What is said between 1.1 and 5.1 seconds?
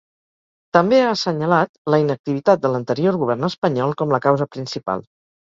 assenyalat la inactivitat de l’anterior govern espanyol com la causa principal.